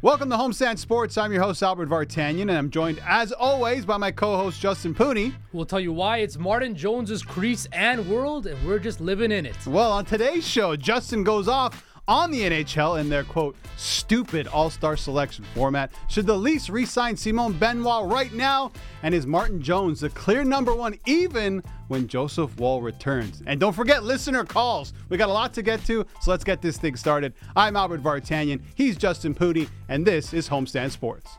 [0.00, 1.18] Welcome to Homestand Sports.
[1.18, 4.94] I'm your host, Albert Vartanian, and I'm joined, as always, by my co host, Justin
[4.94, 5.34] Pooni.
[5.52, 9.44] We'll tell you why it's Martin Jones's crease and world, and we're just living in
[9.44, 9.56] it.
[9.66, 14.70] Well, on today's show, Justin goes off on the NHL in their quote, stupid all
[14.70, 15.92] star selection format.
[16.08, 18.72] Should the Leafs re sign Simon Benoit right now?
[19.02, 23.42] And is Martin Jones the clear number one even when Joseph Woll returns?
[23.46, 24.94] And don't forget listener calls.
[25.10, 27.34] We got a lot to get to, so let's get this thing started.
[27.54, 31.36] I'm Albert Vartanian, he's Justin Pooni, and this is Homestand Sports.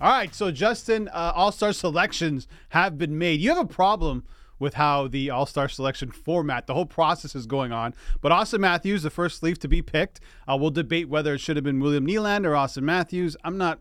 [0.00, 3.40] All right, so Justin, uh, all star selections have been made.
[3.40, 4.24] You have a problem
[4.58, 7.94] with how the All Star selection format, the whole process is going on.
[8.20, 11.56] But Auston Matthews, the first Leaf to be picked, uh, we'll debate whether it should
[11.56, 13.36] have been William Nylander or Auston Matthews.
[13.44, 13.80] I'm not,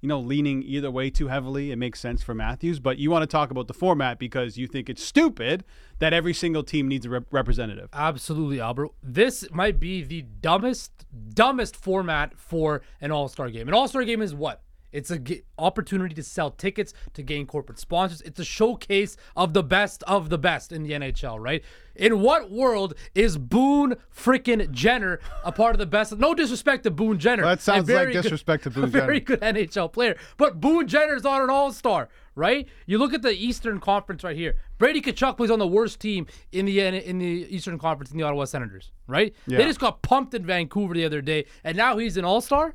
[0.00, 1.70] you know, leaning either way too heavily.
[1.70, 4.66] It makes sense for Matthews, but you want to talk about the format because you
[4.66, 5.64] think it's stupid
[5.98, 7.88] that every single team needs a rep- representative.
[7.92, 8.90] Absolutely, Albert.
[9.02, 10.90] This might be the dumbest,
[11.32, 13.68] dumbest format for an All Star game.
[13.68, 14.63] An All Star game is what?
[14.94, 18.20] It's an g- opportunity to sell tickets to gain corporate sponsors.
[18.22, 21.62] It's a showcase of the best of the best in the NHL, right?
[21.96, 26.16] In what world is Boone freaking Jenner a part of the best?
[26.16, 27.42] No disrespect to Boone Jenner.
[27.42, 29.38] Well, that sounds like very good- disrespect to Boone A very Jenner.
[29.38, 32.66] good NHL player, but Boone Jenner's not an All Star, right?
[32.86, 34.56] You look at the Eastern Conference right here.
[34.78, 38.22] Brady Tkachuk plays on the worst team in the in the Eastern Conference in the
[38.24, 39.34] Ottawa Senators, right?
[39.46, 39.58] Yeah.
[39.58, 42.74] They just got pumped in Vancouver the other day, and now he's an All Star.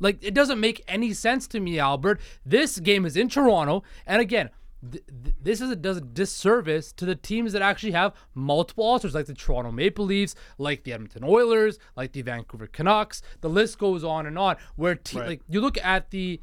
[0.00, 2.20] Like it doesn't make any sense to me, Albert.
[2.44, 4.50] This game is in Toronto, and again,
[4.90, 8.84] th- th- this is a, does a disservice to the teams that actually have multiple
[8.84, 13.22] All-Stars, like the Toronto Maple Leafs, like the Edmonton Oilers, like the Vancouver Canucks.
[13.40, 14.56] The list goes on and on.
[14.76, 15.28] Where te- Right.
[15.28, 16.40] like you look at the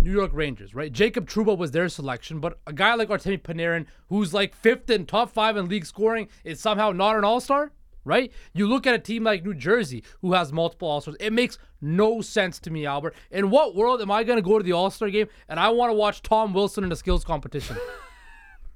[0.00, 0.92] New York Rangers, right?
[0.92, 5.06] Jacob Trouba was their selection, but a guy like Artemi Panarin, who's like fifth in
[5.06, 7.72] top five in league scoring, is somehow not an All Star,
[8.08, 8.32] right?
[8.54, 11.16] You look at a team like New Jersey, who has multiple All Stars.
[11.20, 13.14] It makes no sense to me, Albert.
[13.30, 15.68] In what world am I going to go to the All Star game and I
[15.68, 17.76] want to watch Tom Wilson in a skills competition?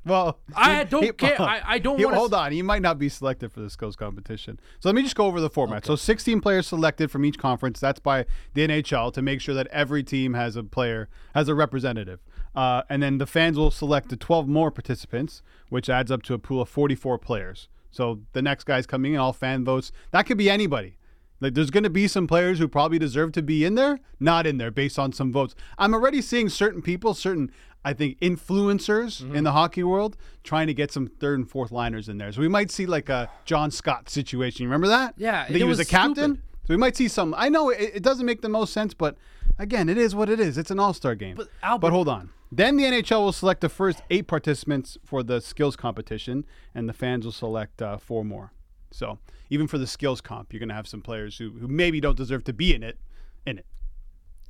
[0.04, 1.40] Well, I don't care.
[1.40, 3.70] I- I don't He- wanna Hold s- on, he might not be selected for the
[3.70, 4.58] skills competition.
[4.80, 5.86] So let me just go over the format.
[5.86, 7.78] So 16 players selected from each conference.
[7.78, 11.54] That's by the NHL to make sure that every team has a player has a
[11.54, 12.18] representative.
[12.52, 16.34] Uh, and then the fans will select the 12 more participants, which adds up to
[16.34, 17.68] a pool of 44 players.
[17.92, 19.92] So the next guy's coming in, all fan votes.
[20.10, 20.96] That could be anybody.
[21.40, 24.46] Like there's going to be some players who probably deserve to be in there, not
[24.46, 25.54] in there based on some votes.
[25.78, 27.50] I'm already seeing certain people, certain
[27.84, 29.34] I think influencers Mm-hmm.
[29.36, 32.30] in the hockey world trying to get some third and fourth liners in there.
[32.32, 34.62] So we might see like a John Scott situation.
[34.62, 35.14] You remember that?
[35.16, 36.14] Yeah, I think he was, was a captain.
[36.36, 36.42] stupid.
[36.64, 37.34] So we might see some.
[37.36, 39.16] I know it, it doesn't make the most sense, but
[39.58, 40.56] again, it is what it is.
[40.56, 41.34] It's an all-star game.
[41.36, 42.30] But, Albert- hold on.
[42.54, 46.92] Then the NHL will select the first eight participants for the skills competition, and the
[46.92, 48.52] fans will select uh, four more.
[48.90, 49.18] So
[49.48, 52.16] even for the skills comp, you're going to have some players who, who maybe don't
[52.16, 52.98] deserve to be in it,
[53.46, 53.66] in it.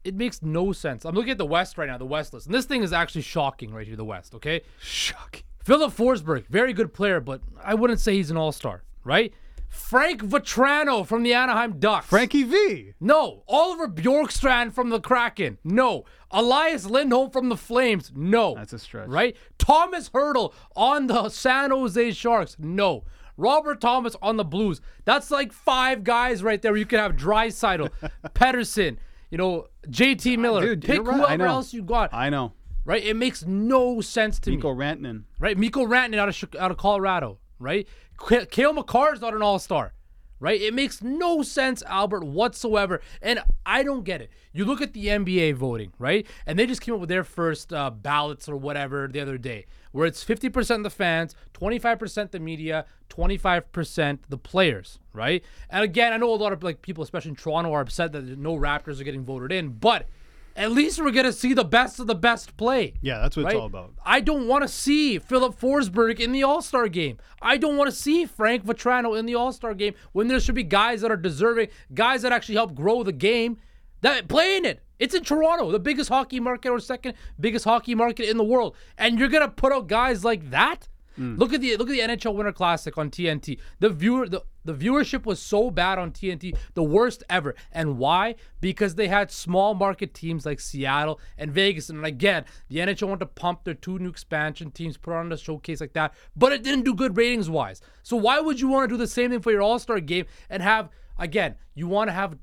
[0.03, 1.05] it makes no sense.
[1.05, 3.23] I'm looking at the West right now, the West list, and this thing is actually
[3.23, 3.95] shocking right here.
[3.95, 4.63] The West, okay?
[4.81, 5.45] Shocking.
[5.63, 9.33] Filip Forsberg, very good player, but I wouldn't say he's an all star, right?
[9.73, 12.07] Frank Vatrano from the Anaheim Ducks.
[12.07, 12.93] Frankie V.
[13.01, 13.43] No.
[13.49, 15.57] Oliver Bjorkstrand from the Kraken.
[15.65, 16.05] No.
[16.31, 18.13] Elias Lindholm from the Flames.
[18.15, 18.55] No.
[18.55, 19.09] That's a stretch.
[19.09, 19.35] Right?
[19.59, 22.57] Thomas Hertl on the San Jose Sharks.
[22.59, 23.05] No.
[23.39, 24.83] Robert Thomas on the Blues.
[25.07, 26.77] That's like five guys right there.
[26.77, 27.89] You could have Draisaitl,
[28.35, 28.99] Pettersson,
[29.31, 30.61] you know, JT Miller.
[30.61, 31.17] Dude, Pick right.
[31.17, 32.13] Whoever else you got.
[32.13, 32.53] I know.
[32.85, 33.03] right?
[33.03, 35.25] It makes no sense to me Mikko Rantanen.
[35.41, 35.57] right?
[35.57, 37.89] Mikko Rantanen out of out of Colorado, right?
[38.51, 39.93] Cale Makar is not an All Star,
[40.39, 40.61] right?
[40.61, 44.31] It makes no sense, Albert, whatsoever, and I don't get it.
[44.53, 46.27] You look at the NBA voting, right?
[46.47, 49.67] And they just came up with their first uh, ballots or whatever the other day,
[49.93, 54.39] where it's fifty percent the fans, twenty five percent the media, twenty five percent the
[54.39, 55.43] players, right?
[55.71, 58.25] And again, I know a lot of like people, especially in Toronto, are upset that
[58.39, 60.07] no Raptors are getting voted in, but.
[60.55, 62.95] At least we're gonna see the best of the best play.
[63.01, 63.55] Yeah, that's what right?
[63.55, 63.95] it's all about.
[64.05, 67.19] I don't want to see Filip Forsberg in the All Star game.
[67.41, 70.55] I don't want to see Frank Vatrano in the All Star game when there should
[70.55, 73.57] be guys that are deserving, guys that actually help grow the game,
[74.03, 74.83] that play in it.
[74.99, 78.77] It's in Toronto, the biggest hockey market or second biggest hockey market in the world,
[78.99, 80.89] and you're gonna put out guys like that.
[81.19, 81.39] Mm.
[81.39, 83.59] Look at the look at the NHL Winter Classic on TNT.
[83.81, 87.55] The viewer the, the viewership was so bad on TNT, the worst ever.
[87.73, 88.37] And why?
[88.61, 91.91] Because they had small market teams like Seattle and Vegas.
[91.91, 95.37] And again, the NHL wanted to pump their two new expansion teams, put on a
[95.37, 97.81] showcase like that, but it didn't do good ratings wise.
[98.03, 100.27] So why would you want to do the same thing for your All Star game
[100.49, 101.57] and have again?
[101.75, 102.37] You want to have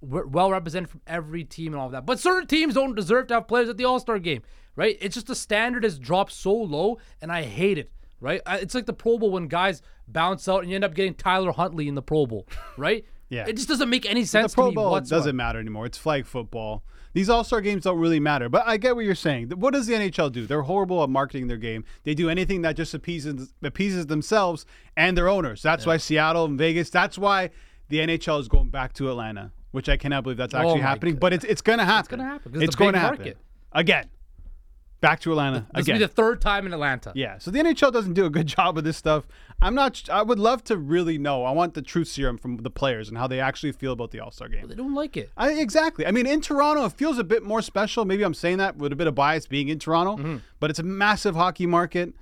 [0.00, 2.06] well represented from every team and all of that.
[2.06, 4.42] But certain teams don't deserve to have players at the All Star game,
[4.76, 4.96] right?
[5.00, 7.90] It's just the standard has dropped so low, and I hate it,
[8.20, 8.40] right?
[8.46, 11.52] It's like the Pro Bowl when guys bounce out and you end up getting Tyler
[11.52, 13.04] Huntley in the Pro Bowl, right?
[13.28, 13.44] Yeah.
[13.46, 15.20] It just doesn't make any sense the Pro to me Bowl whatsoever.
[15.20, 15.84] doesn't matter anymore.
[15.86, 16.82] It's flag football.
[17.14, 18.48] These All Star games don't really matter.
[18.48, 19.50] But I get what you're saying.
[19.50, 20.46] What does the NHL do?
[20.46, 21.84] They're horrible at marketing their game.
[22.04, 24.66] They do anything that just appeases appeases themselves
[24.96, 25.62] and their owners.
[25.62, 26.90] That's why Seattle and Vegas.
[26.90, 27.50] That's why
[27.88, 30.82] the NHL is going back to Atlanta, which I cannot believe that's oh actually Oh
[30.82, 31.14] happening.
[31.14, 31.20] God.
[31.20, 32.00] But it's it's going to happen.
[32.00, 33.34] It's gonna happen, 'cause It's it's going to happen
[33.72, 34.06] again.
[35.00, 35.94] Back to Atlanta This will again.
[35.96, 37.12] be the third time in Atlanta.
[37.14, 39.28] Yeah, so the NHL doesn't do a good job of this stuff.
[39.62, 40.08] I'm not.
[40.10, 41.44] I would love to really know.
[41.44, 44.18] I want the truth serum from the players and how they actually feel about the
[44.18, 44.66] All Star game.
[44.66, 45.30] They don't like it.
[45.36, 46.04] I, exactly.
[46.04, 48.04] I mean, in Toronto, it feels a bit more special.
[48.04, 50.36] Maybe I'm saying that with a bit of bias being in Toronto, mm-hmm.
[50.58, 52.12] but it's a massive hockey market.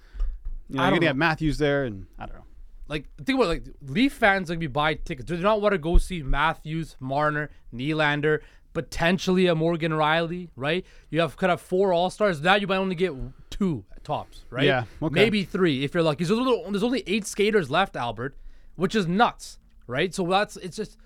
[0.69, 1.17] You know, you're gonna have.
[1.17, 2.45] Matthews there, and I don't know.
[2.89, 5.27] like think about it, like Leaf fans like be buy tickets.
[5.27, 8.41] Do they not want to go see Matthews, Marner, Nylander,
[8.77, 10.85] potentially a Morgan Rielly, right?
[11.09, 12.43] You have could have four All Stars.
[12.43, 13.15] Now you might only get
[13.49, 14.67] two tops, right?
[14.67, 15.15] Yeah, okay.
[15.15, 16.25] Maybe three if you're lucky.
[16.25, 18.37] There's, little, there's only eight skaters left, Albert,
[18.75, 20.15] which is nuts, right?
[20.15, 20.99] So that's it's just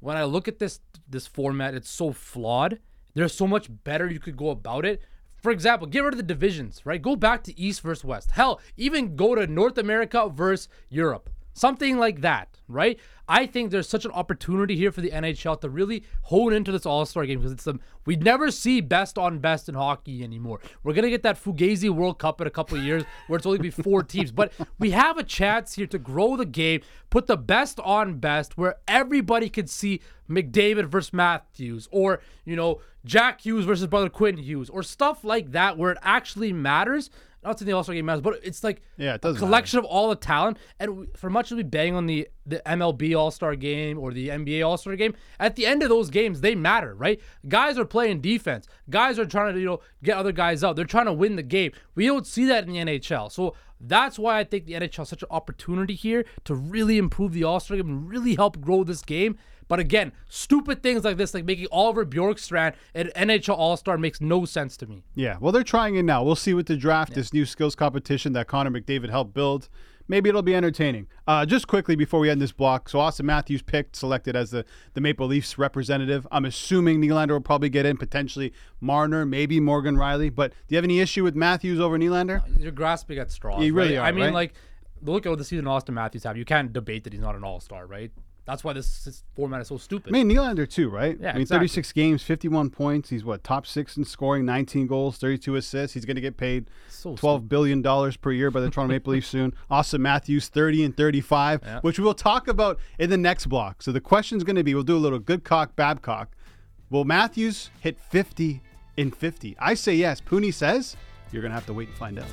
[0.00, 2.80] when I look at this this format, it's so flawed.
[3.14, 5.00] There's so much better you could go about it.
[5.36, 7.00] For example, get rid of the divisions, right?
[7.00, 8.32] Go back to East versus West.
[8.32, 11.30] Hell, even go to North America versus Europe.
[11.58, 12.98] Something like that, right?
[13.28, 16.86] I think there's such an opportunity here for the NHL to really hone into this
[16.86, 20.60] All Star game because it's the we never see best on best in hockey anymore.
[20.82, 23.58] We're gonna get that Fugazi World Cup in a couple of years where it's only
[23.58, 27.36] be four teams, but we have a chance here to grow the game, put the
[27.36, 30.00] best on best, where everybody can see
[30.30, 35.50] McDavid versus Matthews, or you know Jack Hughes versus brother Quinn Hughes, or stuff like
[35.52, 37.10] that, where it actually matters.
[37.48, 39.78] Not saying the All Star game matters, but it's like Yeah, it does a collection
[39.78, 40.58] of all the talent.
[40.78, 44.12] And we, for much as we bang on the the MLB All Star game or
[44.12, 47.20] the NBA All Star game, at the end of those games, they matter, right?
[47.48, 48.68] Guys are playing defense.
[48.90, 50.76] Guys are trying to you know get other guys out.
[50.76, 51.72] They're trying to win the game.
[51.94, 53.32] We don't see that in the NHL.
[53.32, 57.32] So that's why I think the NHL is such an opportunity here to really improve
[57.32, 59.38] the All Star game and really help grow this game.
[59.68, 64.20] But again, stupid things like this, like making Oliver Bjorkstrand an NHL All Star, makes
[64.20, 65.04] no sense to me.
[65.14, 66.24] Yeah, well, they're trying it now.
[66.24, 69.68] We'll see with the draft, this new skills competition that Connor McDavid helped build.
[70.10, 71.06] Maybe it'll be entertaining.
[71.26, 74.64] Uh, just quickly before we end this block, so Auston Matthews picked, selected as the,
[74.94, 76.26] the Maple Leafs representative.
[76.32, 80.34] I'm assuming Nylander will probably get in, potentially Marner, maybe Morgan Rielly.
[80.34, 82.42] But do you have any issue with Matthews over Nylander?
[82.58, 83.62] You're grasping at straws.
[83.62, 84.04] You really right?
[84.04, 84.32] are, I mean, right?
[84.32, 84.54] like,
[85.02, 86.38] look at what the season Auston Matthews have.
[86.38, 88.10] You can't debate that he's not an All Star, right?
[88.48, 90.08] That's why this, this format is so stupid.
[90.08, 91.18] I mean, Nylander too, right?
[91.20, 91.68] Yeah, I mean, exactly.
[91.68, 93.10] 36 games, 51 points.
[93.10, 95.92] He's what top six in scoring, 19 goals, 32 assists.
[95.92, 99.12] He's going to get paid So 12 billion dollars per year by the Toronto Maple
[99.12, 99.52] Leafs soon.
[99.70, 101.80] Auston Matthews, 30 and 35, Yeah.
[101.82, 103.82] which we will talk about in the next block.
[103.82, 106.34] So the question is going to be: We'll do a little good cock, bad cock.
[106.88, 108.62] Will Matthews hit 50
[108.96, 109.56] in 50?
[109.60, 110.22] I say yes.
[110.22, 110.96] Pooni says
[111.30, 112.24] you're going to have to wait and find out.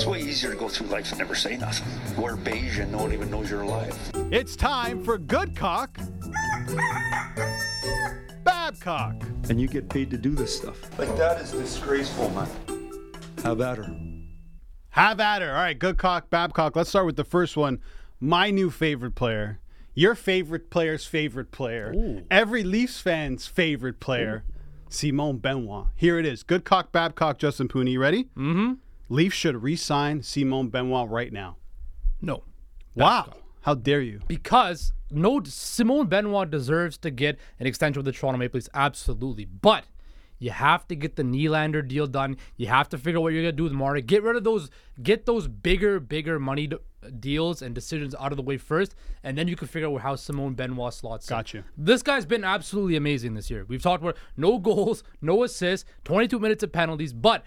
[0.00, 1.86] It's way easier to go through life and never say nothing.
[2.16, 3.94] Wear beige and no one even knows you're alive.
[4.32, 5.94] It's time for good cock,
[8.42, 9.14] bad cock.
[9.50, 10.98] and you get paid to do this stuff.
[10.98, 12.48] Like that is disgraceful, man.
[13.44, 13.94] Have at her.
[14.88, 15.50] Have at her.
[15.50, 16.76] All right, good cock, Babcock.
[16.76, 17.78] Let's start with the first one.
[18.20, 19.60] My new favorite player.
[19.92, 22.22] Your favorite player's favorite player.
[22.30, 24.44] Every Leafs fan's favorite player.
[24.88, 25.88] Simone Benoit.
[25.94, 26.42] Here it is.
[26.42, 27.92] Good cock, Babcock, Justin Pooni.
[27.92, 28.24] You ready?
[28.34, 28.72] Mm-hmm.
[29.10, 31.56] Leafs should re-sign Simone Benoit right now.
[32.22, 32.44] no.
[32.94, 33.34] Wow.
[33.62, 34.20] How dare you?
[34.26, 39.44] Because no Simone Benoit deserves to get an extension with the Toronto Maple Leafs, absolutely.
[39.44, 39.84] But
[40.38, 42.36] you have to get the Nylander deal done.
[42.56, 44.00] You have to figure out what you're gonna do with Marta.
[44.00, 44.70] Get rid of those,
[45.02, 46.78] get those bigger, bigger money d-
[47.20, 50.16] deals and decisions out of the way first, and then you can figure out how
[50.16, 51.30] Simone Benoit slots.
[51.30, 51.36] in.
[51.36, 51.54] Got.
[51.76, 53.64] This guy's been absolutely amazing this year.
[53.68, 57.44] We've talked about no goals, no assists, 22 minutes of penalties, but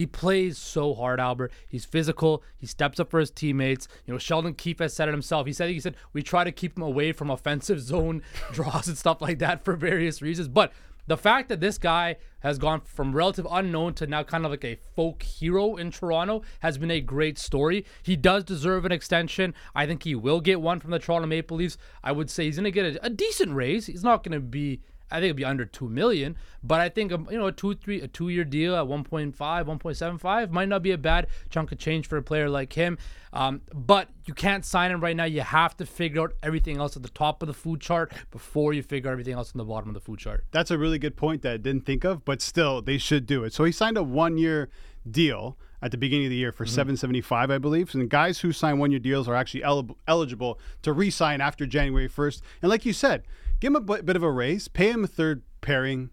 [0.00, 1.52] he plays so hard, Albert.
[1.68, 2.42] He's physical.
[2.56, 3.86] He steps up for his teammates.
[4.06, 5.46] You know, Sheldon Keefe has said it himself.
[5.46, 8.96] He said he said we try to keep him away from offensive zone draws and
[8.96, 10.48] stuff like that for various reasons.
[10.48, 10.72] But
[11.06, 14.64] the fact that this guy has gone from relative unknown to now kind of like
[14.64, 17.84] a folk hero in Toronto has been a great story.
[18.02, 19.52] He does deserve an extension.
[19.74, 21.76] I think he will get one from the Toronto Maple Leafs.
[22.02, 23.84] I would say he's going to get a, a decent raise.
[23.84, 24.80] He's not going to be
[25.10, 26.36] I think it'd be under two million.
[26.62, 29.34] But I think um, you know a two three a two year deal at 1.5,
[29.36, 32.98] 1.75 might not be a bad chunk of change for a player like him.
[33.32, 35.24] Um, but you can't sign him right now.
[35.24, 38.72] You have to figure out everything else at the top of the food chart before
[38.72, 40.44] you figure everything else on the bottom of the food chart.
[40.50, 43.44] That's a really good point that I didn't think of, but still, they should do
[43.44, 43.52] it.
[43.52, 44.68] So he signed a one year
[45.08, 46.74] deal at the beginning of the year for Mm-hmm.
[46.74, 47.94] 775 I believe.
[47.94, 51.64] And guys who sign one year deals are actually el- eligible to re sign after
[51.66, 52.42] January 1st.
[52.62, 53.22] And like you said,
[53.60, 56.10] give him a b- bit of a raise, pay him a third pairing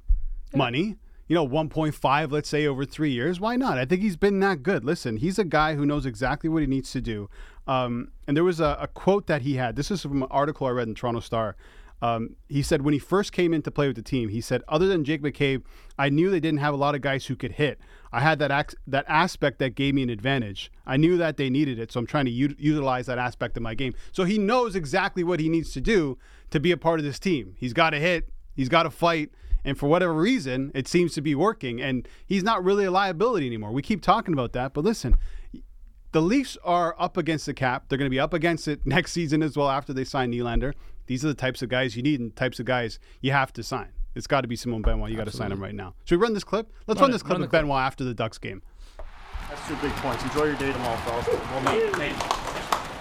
[0.53, 0.97] money.
[1.27, 3.37] You know, 1.5, let's say, over three years.
[3.37, 3.77] Why not?
[3.77, 4.85] I think he's been that good.
[4.85, 7.29] Listen, he's a guy who knows exactly what he needs to do.
[7.67, 9.75] Um, and there was a, a quote that he had.
[9.75, 11.57] This is from an article I read in Toronto Star.
[12.01, 14.61] Um, he said when he first came in to play with the team, he said,
[14.67, 15.63] other than Jake McCabe,
[15.97, 17.79] I knew they didn't have a lot of guys who could hit.
[18.11, 20.71] I had that ac- that aspect that gave me an advantage.
[20.85, 23.63] I knew that they needed it, so I'm trying to u- utilize that aspect of
[23.63, 23.93] my game.
[24.11, 26.17] So he knows exactly what he needs to do
[26.51, 27.55] to be a part of this team.
[27.57, 29.31] He's got to hit, he's got to fight,
[29.65, 31.81] and for whatever reason, it seems to be working.
[31.81, 33.71] And he's not really a liability anymore.
[33.71, 35.17] We keep talking about that, but listen,
[36.11, 37.85] the Leafs are up against the cap.
[37.89, 40.73] They're going to be up against it next season as well after they sign Nylander.
[41.07, 43.63] These are the types of guys you need and types of guys you have to
[43.63, 43.93] sign.
[44.13, 45.09] It's got to be Simone Benoit.
[45.09, 45.93] You got to sign him right now.
[46.05, 46.71] Should we run this clip?
[46.85, 47.61] Let's run, Run this clip Run of the clip.
[47.63, 48.61] Benoit after the Ducks game.
[49.49, 50.23] That's two big points.
[50.23, 51.27] Enjoy your day tomorrow, fellas.
[51.27, 52.15] Well done.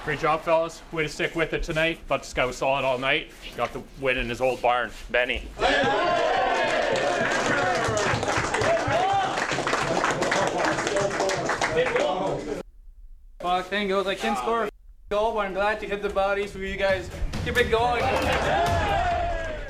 [0.04, 0.82] Great job, fellas.
[0.92, 1.98] Way to stick with it tonight.
[2.06, 3.32] Thought this guy was solid all night.
[3.56, 4.90] Got the win in his old barn.
[5.10, 5.42] Benny.
[13.40, 14.06] Fuck, thing goes.
[14.06, 14.70] I can't score a
[15.10, 17.10] goal, but I'm glad to hit the bodies for you guys.
[17.46, 18.02] Keep it going.
[18.02, 19.60] I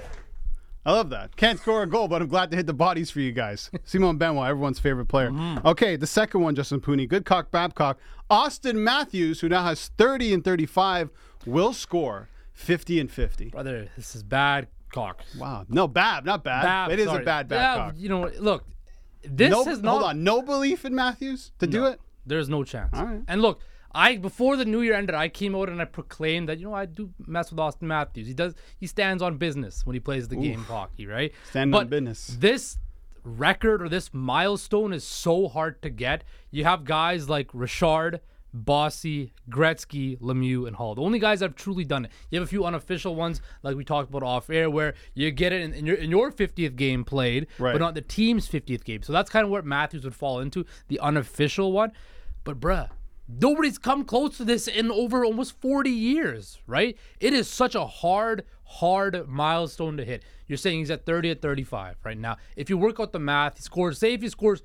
[0.87, 1.37] love that.
[1.37, 3.71] Can't score a goal, but I'm glad to hit the bodies for you guys.
[3.85, 5.31] Simon Benoit, everyone's favorite player.
[5.31, 5.69] Mm-hmm.
[5.69, 7.07] Okay, the second one, Justin Pooni.
[7.07, 7.99] Good cock, Babcock.
[8.31, 11.11] Auston Matthews, who now has 30 and 35,
[11.45, 13.51] will score 50 and 50.
[13.51, 15.21] Brother, this is bad cock.
[15.39, 15.67] Wow.
[15.69, 16.63] No, Bab, not bad.
[16.63, 17.25] Bab, it is sorry.
[17.25, 17.95] a bad Yeah, Babcock.
[17.99, 18.65] you know, look,
[19.23, 19.91] this no, has not.
[19.91, 20.25] hold on.
[20.25, 22.01] No belief in Matthews to do it?
[22.25, 22.95] There's no chance.
[22.95, 23.21] All right.
[23.29, 23.61] And look,
[23.97, 26.75] I before the new year ended, I came out and I proclaimed that you know
[26.75, 28.27] I do mess with Auston Matthews.
[28.27, 28.55] He does.
[28.79, 31.33] He stands on business when he plays the game of hockey, right?
[31.51, 32.37] Stand but on business.
[32.39, 32.79] This
[33.25, 36.25] record or this milestone is so hard to get.
[36.51, 38.21] You have guys like Richard.
[38.55, 40.95] Bossy, Gretzky, Lemieux, and Hull.
[40.95, 42.11] The only guys that have truly done it.
[42.31, 45.53] You have a few unofficial ones, like we talked about off air, where you get
[45.53, 47.73] it in, in your in your 50th game played, Right.
[47.73, 49.03] but not the team's 50th game.
[49.03, 51.93] So that's kind of where Matthews would fall into, the unofficial one.
[52.45, 52.89] But bruh,
[53.29, 56.97] nobody's come close to this in over almost 40 years, right?
[57.21, 60.25] It is such a hard, hard milestone to hit.
[60.47, 62.37] You're saying he's at 30 at 35 right now.
[62.57, 64.63] If you work out the math, he scores, say if he scores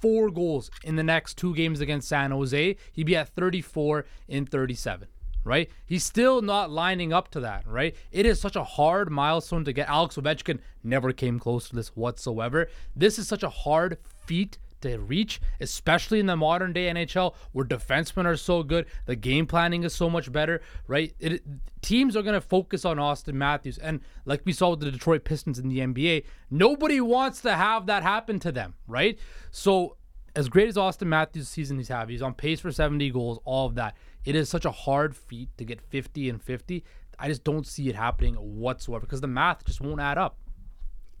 [0.00, 4.46] four goals in the next two games against San Jose, he'd be at 34 in
[4.46, 5.08] 37
[5.44, 5.70] right?
[5.84, 7.96] He's still not lining up to that, right?
[8.10, 9.88] It is such a hard milestone to get.
[9.88, 12.68] Alex Ovechkin never came close to this whatsoever.
[12.94, 17.64] This is such a hard feat to reach, especially in the modern day NHL where
[17.64, 21.14] defensemen are so good, the game planning is so much better, right?
[21.18, 21.42] It,
[21.80, 23.78] teams are going to focus on Auston Matthews.
[23.78, 27.86] And like we saw with the Detroit Pistons in the NBA, nobody wants to have
[27.86, 29.18] that happen to them, right?
[29.50, 29.96] So
[30.34, 33.66] as great as Auston Matthews' season he's having, he's on pace for 70 goals, all
[33.66, 33.96] of that.
[34.24, 36.84] It is such a hard feat to get 50 and 50.
[37.18, 40.38] I just don't see it happening whatsoever because the math just won't add up.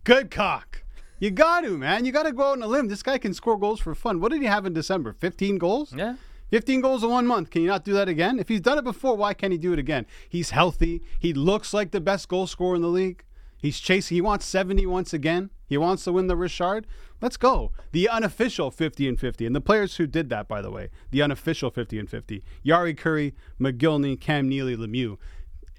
[0.04, 0.81] Good cock.
[1.22, 2.04] You got to, man.
[2.04, 2.88] You got to go out on a limb.
[2.88, 4.18] This guy can score goals for fun.
[4.18, 5.12] What did he have in December?
[5.12, 5.94] 15 goals?
[5.96, 6.16] Yeah.
[6.50, 7.50] 15 goals in one month.
[7.50, 8.40] Can you not do that again?
[8.40, 10.04] If he's done it before, why can't he do it again?
[10.28, 11.00] He's healthy.
[11.20, 13.22] He looks like the best goal scorer in the league.
[13.56, 14.16] He's chasing.
[14.16, 15.50] He wants 70 once again.
[15.68, 16.88] He wants to win the Richard.
[17.20, 17.70] Let's go.
[17.92, 19.46] The unofficial 50 and 50.
[19.46, 22.42] And the players who did that, by the way, the unofficial 50 and 50.
[22.66, 25.18] Jari Kurri, Mogilny, Cam Neely, Lemieux.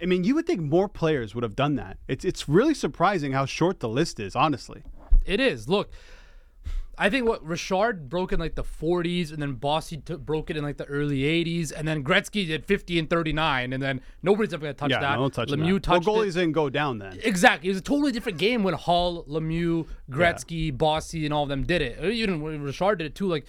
[0.02, 1.98] I mean, you would think more players would have done that.
[2.08, 4.84] It's it's really surprising how short the list is, honestly.
[5.26, 5.68] It is.
[5.68, 5.92] Look,
[6.98, 10.58] I think what Richard broke in like the 40s, and then Bossy t- broke it
[10.58, 14.54] in like the early 80s, and then Gretzky did 50 and 39, and then nobody's
[14.54, 15.18] ever gonna touch yeah, that.
[15.18, 15.84] no touch Lemieux that.
[15.84, 16.28] touched well, it.
[16.28, 17.20] goalies didn't go down then.
[17.24, 17.70] Exactly.
[17.70, 21.64] It was a totally different game when Hull, Lemieux, Gretzky, Bossy, and all of them
[21.64, 22.04] did it.
[22.04, 23.28] Even when Richard did it too.
[23.28, 23.46] Like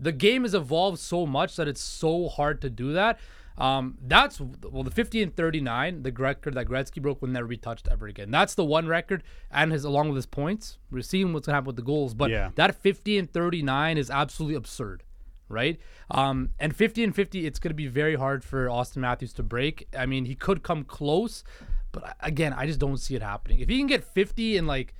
[0.00, 3.18] the game has evolved so much that it's so hard to do that.
[3.58, 7.56] Um, that's well, the 50 and 39, the record that Gretzky broke will never be
[7.56, 8.30] touched ever again.
[8.30, 10.78] That's the one record, and his along with his points.
[10.90, 12.50] We're seeing what's gonna happen with the goals, but Yeah.
[12.56, 15.02] that 50 and 39 is absolutely absurd
[15.48, 15.78] right?
[16.10, 19.86] Um, and 50 and 50, it's to be very hard for Auston Matthews to break.
[19.96, 21.44] I mean, he could come close,
[21.92, 23.60] but again, I just don't see it happening.
[23.60, 24.94] If he can get 50 in like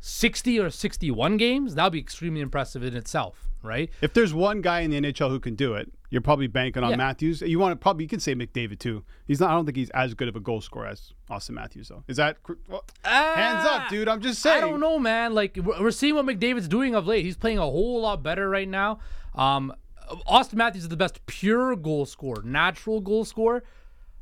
[0.00, 3.90] 60 or 61 games, that would be extremely impressive in itself, right?
[4.00, 6.90] If there's one guy in the NHL who can do it, You're probably banking on
[6.90, 6.96] Yeah.
[6.96, 7.40] Matthews.
[7.40, 9.04] You want to probably you can say McDavid too.
[9.26, 9.50] He's not.
[9.50, 12.02] I don't think he's as good of a goal scorer as Auston Matthews though.
[12.08, 12.38] Is that
[12.68, 14.08] well, hands up, dude?
[14.08, 14.62] I'm just saying.
[14.62, 15.34] Ah, I don't know, man.
[15.34, 17.24] Like we're we're seeing what McDavid's doing of late.
[17.24, 18.98] He's playing a whole lot better right now.
[19.34, 19.72] Um,
[20.28, 23.62] Auston Matthews is the best pure goal scorer, natural goal scorer.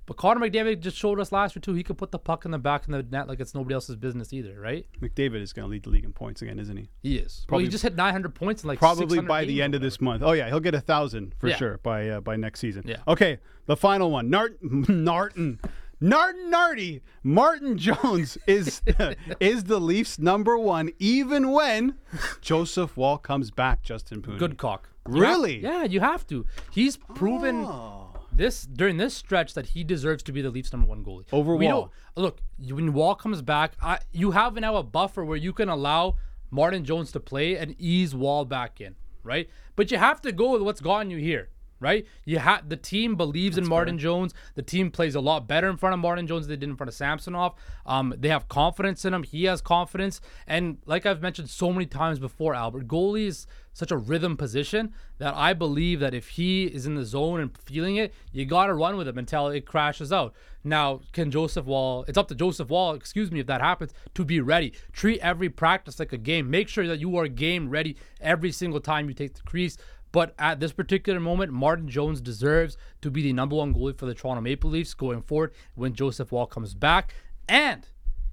[0.09, 1.75] But Connor McDavid just showed us last year too.
[1.75, 3.95] He could put the puck in the back of the net like it's nobody else's
[3.95, 4.87] business either, right?
[5.03, 6.89] McDavid is going to lead the league in points again, isn't he?
[7.03, 7.41] He is.
[7.43, 10.01] well, Probably- he just hit 900 points in like Probably by the end of this
[10.01, 10.23] month.
[10.25, 11.57] Oh yeah, he'll get a thousand for Yeah.
[11.57, 12.85] sure by uh, by next season.
[12.87, 12.97] Yeah.
[13.07, 14.31] Okay, the final one.
[14.31, 15.59] Nart Narton.
[16.01, 17.01] Narton Narty.
[17.23, 18.81] Martin Jones is
[19.41, 21.97] is the Leafs number one even when
[22.41, 23.83] Joseph Woll comes back.
[23.83, 24.39] Justin Poon.
[24.39, 24.89] Good cock.
[25.09, 25.59] You have- Really?
[25.63, 26.47] yeah, you have to.
[26.71, 28.08] He's proven Oh.
[28.39, 31.25] This during this stretch that he deserves to be the Leafs' number one goalie.
[31.33, 31.93] Over we Woll.
[32.17, 32.41] Look,
[32.71, 36.15] when Woll comes back, I, you have now a buffer where you can allow
[36.51, 39.51] Martin Jones to play and ease Woll back in, right?
[39.75, 41.51] But you have to go with what's gotten you here.
[41.81, 44.35] Right, you have the team believes in Martin Jones.
[44.57, 46.77] The team plays a lot better in front of Martin Jones than they did in
[46.77, 47.55] front of Samsonov.
[47.87, 49.23] Um, they have confidence in him.
[49.23, 53.47] He has confidence, and like I've mentioned so many times before, Albert, goalie is
[53.79, 57.57] such a rhythm position that I believe that if he is in the zone and
[57.57, 60.35] feeling it, you got to run with him until it crashes out.
[60.65, 64.25] Now, can Joseph Woll, it's up to Joseph Woll, excuse me, if that happens, to
[64.25, 64.73] be ready.
[64.93, 66.51] Treat every practice like a game.
[66.51, 69.77] Make sure that you are game ready every single time you take the crease.
[70.11, 74.07] But at this particular moment, Martin Jones deserves to be the number one goalie for
[74.07, 77.15] the Toronto Maple Leafs going forward when Joseph Woll comes back.
[77.49, 77.87] And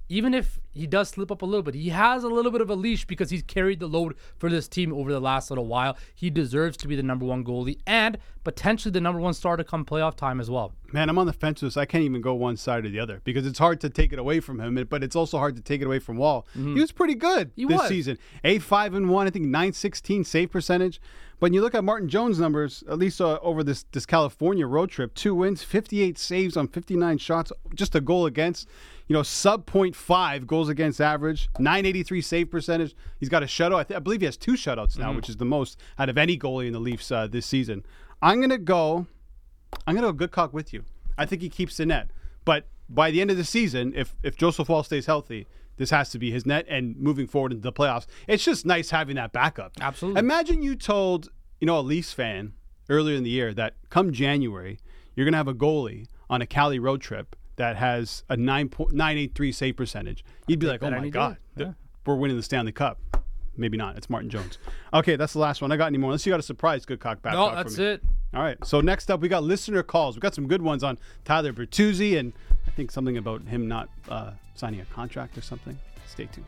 [0.08, 2.70] even if he does slip up a little bit, he has a little bit of
[2.70, 5.96] a leash because he's carried the load for this team over the last little while.
[6.14, 9.64] He deserves to be the number one goalie and potentially the number one star to
[9.64, 10.72] come playoff time as well.
[10.92, 11.76] Man, I'm on the fence with this.
[11.76, 14.18] I can't even go one side or the other because it's hard to take it
[14.20, 16.46] away from him, but it's also hard to take it away from Woll.
[16.54, 17.60] He was pretty good Mm-hmm.
[17.60, 17.88] He this was.
[17.88, 18.18] season.
[18.44, 21.00] 8 5 and 1, I think 916 save percentage.
[21.38, 24.66] But when you look at Martin Jones' numbers, at least uh, over this, this California
[24.66, 28.66] road trip, two wins, 58 saves on 59 shots, just a goal against,
[29.06, 32.94] you know, sub 0.5 goals against average, 983 save percentage.
[33.18, 33.76] He's got a shutout.
[33.76, 36.18] I, th- I believe he has two shutouts now, which is the most out of
[36.18, 37.84] any goalie in the Leafs uh, this season.
[38.22, 39.06] I'm going to go.
[39.86, 40.84] I'm gonna go good cock with you.
[41.18, 42.10] I think he keeps the net.
[42.44, 46.08] But by the end of the season, if if Joseph Woll stays healthy, this has
[46.10, 46.66] to be his net.
[46.68, 49.72] And moving forward into the playoffs, it's just nice having that backup.
[49.80, 50.20] Absolutely.
[50.20, 51.28] Imagine you told
[51.60, 52.52] you know a Leafs fan
[52.88, 54.78] earlier in the year that come January
[55.16, 58.92] you're gonna have a goalie on a Cali road trip that has a nine point
[58.92, 60.24] nine eight three save percentage.
[60.46, 61.70] You'd be like, oh my god, th-
[62.04, 62.98] we're winning the Stanley Cup.
[63.58, 63.96] Maybe not.
[63.96, 64.58] It's Martin Jones.
[64.92, 65.72] Okay, that's the last one.
[65.72, 66.10] I got any more?
[66.10, 67.32] Unless you got a surprise, good cock back.
[67.32, 68.02] No, that's it.
[68.34, 68.62] All right.
[68.66, 70.14] So next up, we got listener calls.
[70.14, 72.34] We got some good ones on Tyler Bertuzzi, and
[72.66, 75.78] I think something about him not uh, signing a contract or something.
[76.06, 76.46] Stay tuned.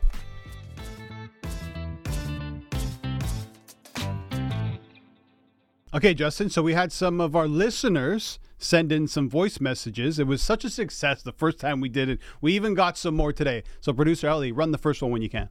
[5.95, 6.51] Okay, Justin.
[6.51, 10.19] So we had some of our listeners send in some voice messages.
[10.19, 12.19] It was such a success the first time we did it.
[12.41, 13.63] We even got some more today.
[13.81, 15.49] So, producer Ellie, run the first one when you can.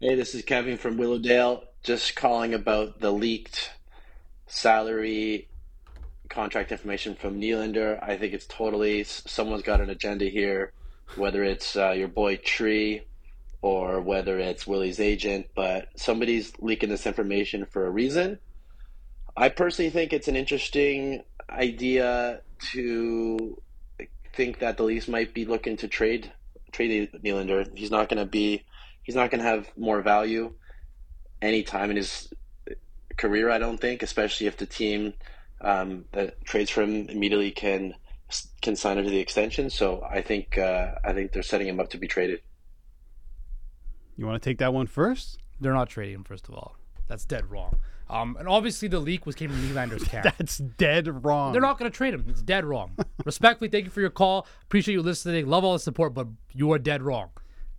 [0.00, 1.64] Hey, this is Kevin from Willowdale.
[1.82, 3.70] Just calling about the leaked
[4.46, 5.48] salary
[6.28, 8.02] contract information from Nylander.
[8.02, 10.72] I think it's totally someone's got an agenda here,
[11.16, 13.02] whether it's uh, your boy Tree
[13.62, 18.38] or whether it's Willie's agent, but somebody's leaking this information for a reason.
[19.36, 22.40] I personally think it's an interesting idea
[22.72, 23.60] to
[24.34, 26.32] think that the Leafs might be looking to trade
[26.72, 27.76] trade Nylander.
[27.76, 28.64] He's not going to be
[29.02, 30.52] he's not going to have more value
[31.40, 32.32] any time in his
[33.16, 33.50] career.
[33.50, 35.14] I don't think, especially if the team
[35.60, 37.94] um, that trades for him immediately can
[38.60, 39.70] can sign him to the extension.
[39.70, 42.40] So I think uh, I think they're setting him up to be traded.
[44.16, 45.38] You want to take that one first?
[45.60, 46.76] They're not trading him, first of all.
[47.06, 47.76] That's dead wrong.
[48.08, 50.24] Um, and obviously the leak was came from Nylander's camp.
[50.24, 51.52] That's dead wrong.
[51.52, 52.24] They're not going to trade him.
[52.28, 52.96] It's dead wrong.
[53.24, 54.46] Respectfully, thank you for your call.
[54.62, 55.46] Appreciate you listening.
[55.46, 57.30] Love all the support, but you are dead wrong.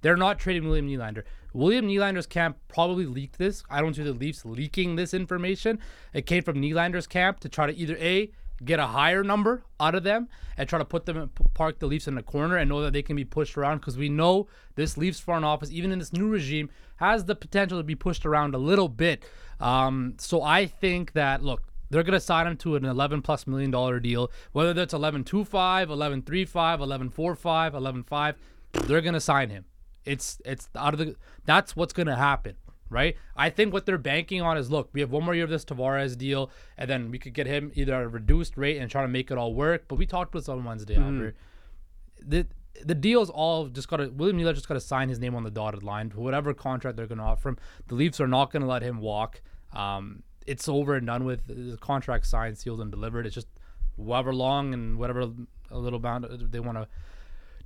[0.02, 1.24] They're not trading William Nylander.
[1.54, 3.64] William Nylander's camp probably leaked this.
[3.70, 5.80] I don't see the Leafs leaking this information.
[6.14, 8.30] It came from Nylander's camp to try to either A,
[8.64, 12.08] get a higher number out of them and try to put them park the Leafs
[12.08, 14.98] in the corner and know that they can be pushed around because we know this
[14.98, 18.56] Leafs front office, even in this new regime, has the potential to be pushed around
[18.56, 19.24] a little bit.
[19.60, 23.72] Um, so I think that look, they're gonna sign him to an 11 plus million
[23.72, 26.54] dollar deal, whether that's 11.25, 11.35,
[27.14, 28.36] 11.45, 11.5.
[28.88, 29.66] They're gonna sign him.
[30.06, 31.16] It's it's out of the.
[31.46, 32.56] That's what's gonna happen
[32.90, 33.16] right?
[33.36, 35.66] I think what they're banking on is look, we have one more year of this
[35.66, 39.02] Tavares deal, and then we could get him either at a reduced rate and try
[39.02, 39.86] to make it all work.
[39.88, 41.36] But we talked with on Wednesday, Albert.
[42.20, 42.48] The
[42.84, 45.44] the deal's all just got to William Nylander just got to sign his name on
[45.44, 47.58] the dotted line for whatever contract they're going to offer him.
[47.88, 49.42] The Leafs are not going to let him walk.
[49.74, 51.48] Um, it's over and done with.
[51.48, 53.26] The contract signed, sealed, and delivered.
[53.26, 53.48] It's just
[53.98, 55.30] however long and whatever
[55.72, 56.88] a little amount they want to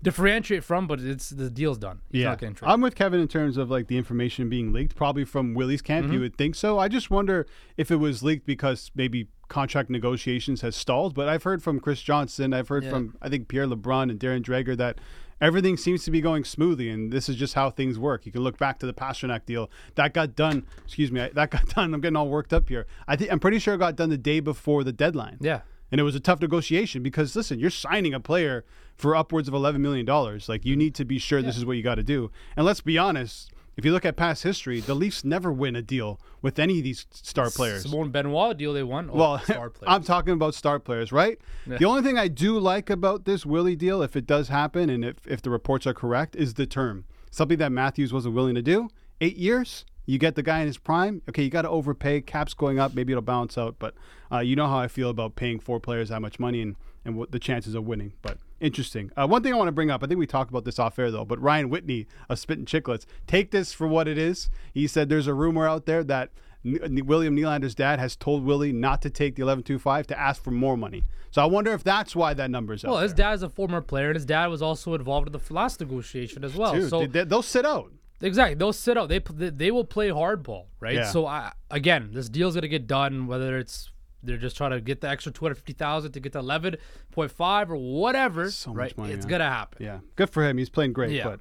[0.04, 2.02] differentiate from, but it's the deal's done.
[2.12, 2.42] He's not.
[2.64, 6.06] I'm with Kevin in terms of like the information being leaked, probably from Willie's camp.
[6.06, 6.14] Mm-hmm.
[6.14, 6.80] You would think so.
[6.80, 7.46] I just wonder
[7.78, 11.14] if it was leaked because maybe contract negotiations has stalled.
[11.14, 12.90] But I've heard from Chris Johnson, I've heard Yeah.
[12.92, 15.00] from I think Pierre LeBrun and Darren Dreger that
[15.42, 18.26] everything seems to be going smoothly, and this is just how things work.
[18.26, 20.66] You can look back to the Pastrnak deal that got done.
[20.86, 21.94] Excuse me, that got done.
[21.94, 22.86] I'm getting all worked up here.
[23.08, 25.38] I think I'm pretty sure it got done the day before the deadline.
[25.42, 25.62] yeah.
[25.92, 28.64] And it was a tough negotiation because listen, you're signing a player
[28.96, 30.48] for upwards of eleven million dollars.
[30.48, 32.32] Like you need to be sure this is what you got to do.
[32.56, 35.82] And let's be honest, if you look at past history, the Leafs never win a
[35.82, 37.84] deal with any of these star players.
[37.84, 39.10] Simone Benoit deal they won.
[39.12, 39.94] Oh, Well, star players.
[39.94, 41.40] I'm talking about star players, right?
[41.66, 45.04] The only thing I do like about this Willie deal, if it does happen and
[45.06, 47.06] if, if the reports are correct, is the term.
[47.32, 48.90] Something that Matthews wasn't willing to do.
[49.22, 51.22] Eight years, you get the guy in his prime.
[51.30, 52.20] Okay, you got to overpay.
[52.20, 52.94] Cap's going up.
[52.94, 53.78] Maybe it'll balance out.
[53.80, 53.94] But
[54.30, 57.16] uh, you know how I feel about paying four players that much money and, and
[57.16, 58.12] what the chances of winning.
[58.22, 59.10] But interesting.
[59.16, 61.00] Uh, one thing I want to bring up, I think we talked about this off
[61.00, 64.50] air though, but Ryan Whitney of Spittin' Chicklets, take this for what it is.
[64.74, 66.32] He said there's a rumor out there that
[66.66, 70.76] William Nylander's dad has told Willie not to take the 11.25 to ask for more
[70.76, 71.04] money.
[71.32, 72.92] So I wonder if that's why that number's up.
[72.92, 75.80] well, his dad's a former player, and his dad was also involved in the last
[75.80, 76.74] negotiation as well.
[76.74, 77.94] Dude, so they, they'll sit out.
[78.22, 78.56] Exactly.
[78.56, 79.10] They'll sit out.
[79.10, 80.96] They they, they will play hardball, right?
[80.96, 81.12] Yeah.
[81.12, 83.28] So I, again, this deal's gonna get done.
[83.28, 83.90] Whether it's
[84.24, 86.76] they're just trying to get the extra two hundred fifty thousand to get to eleven
[87.12, 88.98] point five or whatever, So much right?
[88.98, 89.32] money, it's man.
[89.32, 89.84] gonna happen.
[89.84, 90.58] Yeah, good for him.
[90.58, 91.24] He's playing great, Yeah.
[91.24, 91.40] but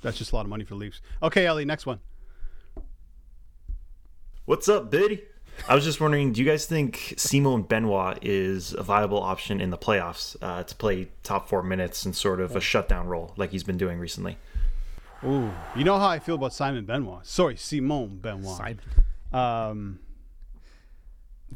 [0.00, 1.00] that's just a lot of money for the Leafs.
[1.22, 2.00] Okay, Ellie, next one.
[4.44, 5.22] What's up, Biddy?
[5.68, 9.70] I was just wondering, do you guys think Simone Benoit is a viable option in
[9.70, 13.50] the playoffs uh, to play top four minutes and sort of a shutdown role like
[13.50, 14.38] he's been doing recently?
[15.24, 17.24] Ooh, you know how I feel about Simon Benoit.
[17.26, 18.56] Sorry, Simon Benoit.
[18.56, 18.80] Simon.
[19.32, 19.98] Um,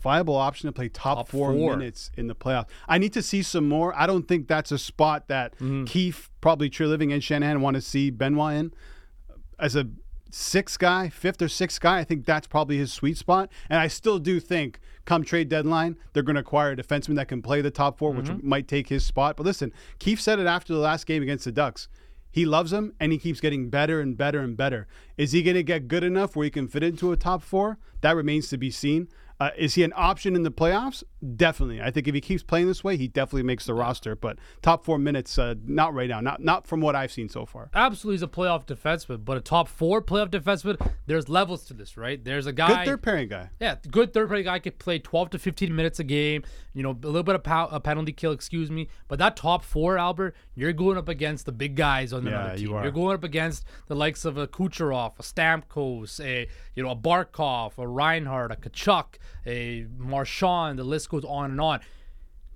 [0.00, 1.76] viable option to play top, Top four, four.
[1.76, 2.66] minutes in the playoffs.
[2.86, 3.94] I need to see some more.
[3.98, 5.84] I don't think that's a spot that Mm-hmm.
[5.84, 8.72] Keefe, probably Treliving, and Shanahan want to see Benoit in.
[9.58, 9.88] As a
[10.30, 13.50] sixth guy, fifth or sixth guy, I think that's probably his sweet spot.
[13.70, 17.28] And I still do think come trade deadline, they're going to acquire a defenseman that
[17.28, 18.46] can play the top 4 which Mm-hmm.
[18.48, 19.36] might take his spot.
[19.36, 21.88] But listen, Keefe said it after the last game against the Ducks.
[22.36, 24.86] He loves him and he keeps getting better and better and better.
[25.16, 27.78] Is he going to get good enough where he can fit into a top four?
[28.02, 29.08] That remains to be seen.
[29.40, 31.02] Uh, is he an option in the playoffs?
[31.36, 31.80] Definitely.
[31.80, 34.14] I think if he keeps playing this way, he definitely makes the roster.
[34.14, 36.20] But top four minutes, uh, not right now.
[36.20, 37.70] Not not from what I've seen so far.
[37.74, 40.78] Absolutely, he's a playoff defenseman, but a top four playoff defenseman.
[41.06, 42.22] There's levels to this, right?
[42.22, 43.48] There's a guy, Good third pairing guy.
[43.60, 46.42] Yeah, good third party guy could play 12 to 15 minutes a game.
[46.74, 48.88] You know, a little bit of pow- a penalty kill, excuse me.
[49.08, 52.44] But that top four, Albert, you're going up against the big guys on the Yeah,
[52.44, 52.82] other you are.
[52.82, 56.96] You're going up against the likes of a Kucherov, a Stamkos, a you know a
[56.96, 59.14] Barkov, a Reinhart, a Tkachuk,
[59.46, 60.78] a Marchand.
[60.78, 61.80] The list goes on and on.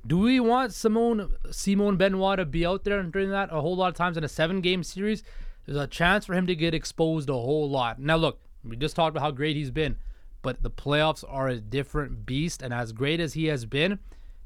[0.06, 3.88] Do we want Simone Simone Benoit to be out there during that a whole lot
[3.88, 5.22] of times in a seven game series?
[5.66, 7.98] There's a chance for him to get exposed a whole lot.
[8.00, 9.96] Now look, we just talked about how great he's been,
[10.42, 13.98] but the playoffs are a different beast, and as great as he has been,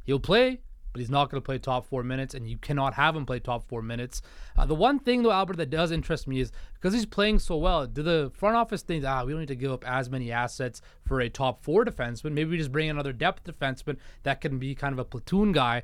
[0.04, 0.60] he'll play,
[0.94, 3.40] but he's not going to play top four minutes, and you cannot have him play
[3.40, 4.22] top four minutes.
[4.56, 7.56] Uh, the one thing though, Albert, that does interest me is because he's playing so
[7.56, 7.84] well.
[7.84, 10.80] Do the front office think, ah, we don't need to give up as many assets
[11.04, 12.30] for a top four defenseman?
[12.30, 15.82] Maybe we just bring another depth defenseman that can be kind of a platoon guy.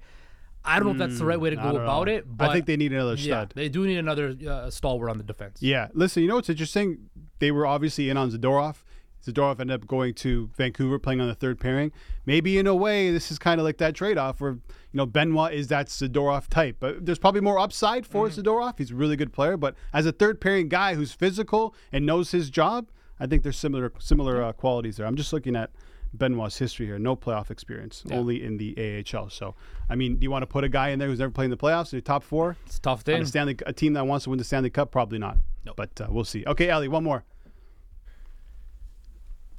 [0.65, 2.13] I don't know if that's the right way to go about know.
[2.13, 3.53] it, but I think they need another yeah, stud.
[3.57, 5.61] they do need another uh, stalwart on the defense.
[5.61, 5.89] Yeah.
[5.93, 7.11] Listen, you know what's interesting?
[7.41, 8.77] They were obviously in on Zadorov.
[9.25, 11.93] Zadorov ended up going to Vancouver, playing on the third pairing.
[12.27, 14.59] Maybe in a way, this is kind of like that trade-off where you
[14.95, 18.75] know Benoit is that Zadorov type, but there's probably more upside for Zadorov.
[18.79, 22.31] He's a really good player, but as a third pairing guy who's physical and knows
[22.31, 25.07] his job, I think there's similar similar uh, qualities there.
[25.07, 25.71] I'm just looking at
[26.15, 26.99] Benoit's history here.
[26.99, 29.31] No playoff experience, only in the AHL.
[29.31, 29.55] So,
[29.89, 31.51] I mean, do you want to put a guy in there who's never played in
[31.51, 32.57] the playoffs in your top four?
[32.67, 33.23] It's a tough On thing.
[33.23, 35.39] a Stanley, a team that wants to win the Stanley Cup, probably not.
[35.77, 36.45] But uh, we'll see.
[36.47, 37.25] Okay, Ali, one more.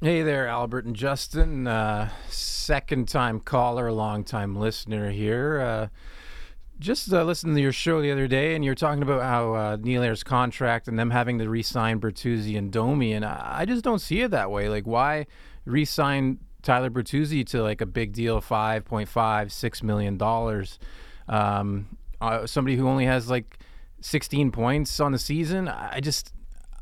[0.03, 1.67] Hey there, Albert and Justin.
[1.67, 5.61] Uh, second time caller, long time listener here.
[5.61, 5.87] Uh,
[6.79, 9.77] just uh, listened to your show the other day, and you're talking about how uh,
[9.77, 14.21] Nylander's contract and them having to re-sign Bertuzzi and Domi, and I just don't see
[14.21, 14.69] it that way.
[14.69, 15.27] Like, why
[15.65, 20.79] re-sign Tyler Bertuzzi to like a big deal, five point five, six million dollars?
[21.27, 23.59] Um, uh, somebody who only has like
[23.99, 25.67] 16 points on the season.
[25.67, 26.33] I just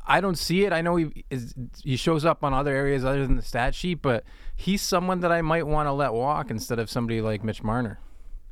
[0.06, 0.72] I don't see it.
[0.72, 4.02] I know he is he shows up on other areas other than the stat sheet,
[4.02, 4.24] but
[4.56, 8.00] he's someone that I might want to let walk instead of somebody like Mitch Marner.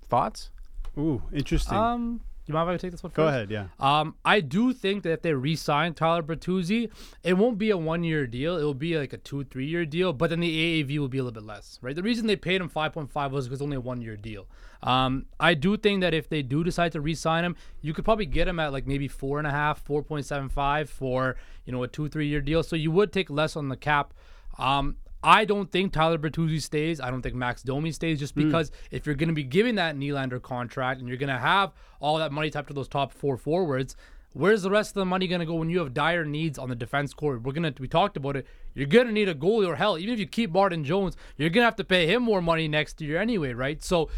[0.08, 0.50] Thoughts?
[0.96, 1.76] Ooh, interesting.
[1.76, 3.34] Um, you mind if I take this one Go first?
[3.34, 3.66] ahead, yeah.
[3.78, 6.90] Um, I do think that if they re-sign Tyler Bertuzzi,
[7.22, 8.56] it won't be a one-year deal.
[8.56, 11.22] It will be like a two, three-year deal, but then the AAV will be a
[11.24, 11.94] little bit less, right?
[11.94, 14.46] The reason they paid him 5.5 was because it's only a one-year deal.
[14.82, 18.26] Um, I do think that if they do decide to re-sign him, you could probably
[18.26, 22.08] get him at like maybe four and a half, 4.75 for you know a two,
[22.08, 22.62] three-year deal.
[22.62, 24.14] So you would take less on the cap.
[24.58, 27.00] Um, I don't think Tyler Bertuzzi stays.
[27.00, 29.96] I don't think Max Domi stays just because if you're going to be giving that
[29.96, 33.37] Nylander contract and you're going to have all that money tied to those top four
[33.37, 33.96] forwards,
[34.33, 36.68] where's the rest of the money going to go when you have dire needs on
[36.68, 37.38] the defense core?
[37.38, 38.46] We're going to, we talked about it.
[38.74, 41.50] You're going to need a goalie or hell, even if you keep Martin Jones, you're
[41.50, 43.83] going to have to pay him more money next year anyway, right?
[43.83, 44.09] So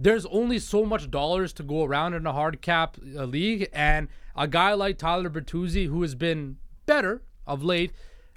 [0.00, 3.68] there's only so much dollars to go around in a hard cap uh, league.
[3.72, 7.92] And a guy like Tyler Bertuzzi, who has been better of late,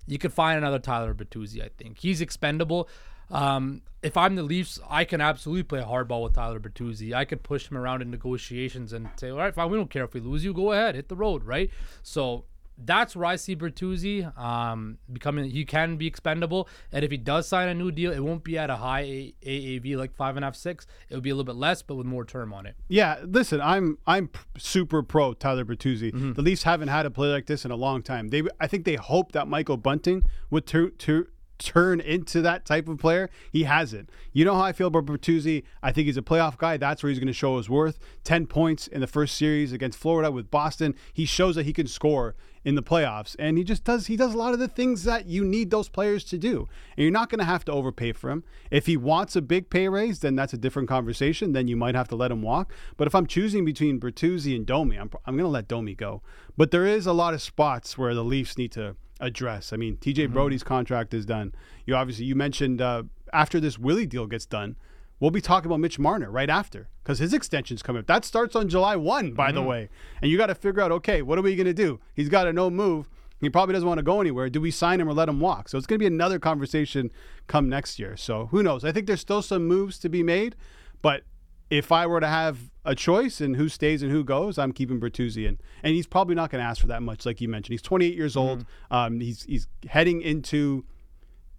[0.07, 1.63] you could find another Tyler Bertuzzi.
[1.63, 2.89] I think he's expendable.
[3.31, 7.13] Um, if I'm the Leafs, I can absolutely play hardball with Tyler Bertuzzi.
[7.13, 10.03] I could push him around in negotiations and say, all right, fine, we don't care
[10.03, 10.53] if we lose you.
[10.53, 11.71] Go ahead, hit the road, right?
[12.03, 12.45] So
[12.77, 15.49] that's where I see Bertuzzi um, becoming.
[15.49, 18.57] He can be expendable, and if he does sign a new deal, it won't be
[18.57, 20.85] at a high AAV like five and a half, six.
[21.09, 22.75] It'll be a little bit less, but with more term on it.
[22.87, 26.35] Yeah, listen, I'm I'm super pro Tyler Bertuzzi.
[26.35, 28.29] The Leafs haven't had a play like this in a long time.
[28.29, 32.87] They I think they hope that Michael Bunting would tur- tur- turn into that type
[32.87, 33.29] of player.
[33.51, 34.09] He hasn't.
[34.33, 35.63] You know how I feel about Bertuzzi.
[35.81, 36.77] I think he's a playoff guy.
[36.77, 37.99] That's where he's going to show his worth.
[38.23, 40.95] Ten points in the first series against Florida with Boston.
[41.13, 44.07] He shows that he can score in the playoffs, and he just does.
[44.07, 46.67] He does a lot of the things that you need those players to do.
[46.97, 48.43] And you're not going to have to overpay for him.
[48.71, 51.53] If he wants a big pay raise, then that's a different conversation.
[51.53, 52.73] Then you might have to let him walk.
[52.97, 56.23] But if I'm choosing between Bertuzzi and Domi, I'm I'm going to let Domi go.
[56.57, 59.71] But there is a lot of spots where the Leafs need to address.
[59.73, 61.53] I mean, TJ Brodie's contract is done.
[61.85, 64.75] You obviously you mentioned uh, after this Willie deal gets done,
[65.19, 68.07] we'll be talking about Mitch Marner right after because his extension's coming up.
[68.07, 69.89] That starts on July one, by the way.
[70.21, 71.99] And you got to figure out, okay, what are we going to do?
[72.13, 73.09] He's got a no move.
[73.41, 74.49] He probably doesn't want to go anywhere.
[74.49, 75.69] Do we sign him or let him walk?
[75.69, 77.11] So it's going to be another conversation
[77.47, 78.15] come next year.
[78.17, 78.85] So who knows?
[78.85, 80.55] I think there's still some moves to be made,
[81.01, 81.23] but
[81.69, 84.99] if I were to have a choice and who stays and who goes, I'm keeping
[84.99, 87.73] Bertuzzi in, and he's probably not going to ask for that much, like you mentioned.
[87.73, 88.65] He's 28 years old.
[88.91, 90.85] Um, he's he's heading into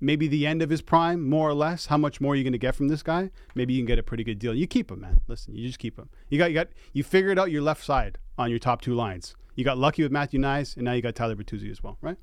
[0.00, 1.86] maybe the end of his prime, more or less.
[1.86, 3.30] How much more are you going to get from this guy?
[3.54, 4.54] Maybe you can get a pretty good deal.
[4.54, 5.18] You keep him, man.
[5.26, 6.08] Listen, you just keep him.
[6.28, 9.34] You got you got you figured out your left side on your top two lines.
[9.54, 12.18] You got lucky with Matthew Knies, and now you got Tyler Bertuzzi as well, right?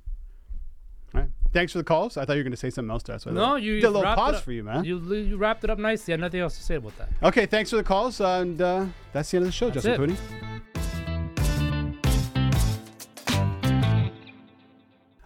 [1.15, 1.29] All right.
[1.53, 2.17] Thanks for the calls.
[2.17, 3.25] I thought you were going to say something else to us.
[3.27, 4.83] No, you did a little pause for you, man.
[4.83, 6.13] You you wrapped it up nicely.
[6.13, 7.09] I have nothing else to say about that.
[7.21, 10.09] Okay, thanks for the calls, and uh, that's the end of the show, That's Justin
[10.11, 10.17] it.
[10.17, 10.61] Pooni.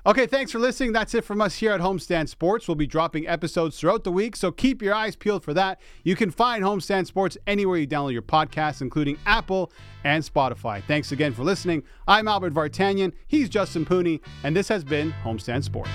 [0.07, 0.93] Okay, thanks for listening.
[0.93, 2.65] That's it from us here at Homestand Sports.
[2.65, 5.81] We'll be dropping episodes throughout the week, so keep your eyes peeled for that.
[6.05, 9.69] You can find Homestand Sports anywhere you download your podcasts, including Apple
[10.05, 10.81] and Spotify.
[10.81, 11.83] Thanks again for listening.
[12.07, 13.11] I'm Albert Vartanian.
[13.27, 15.91] He's Justin Pooni, and this has been Homestand Sports.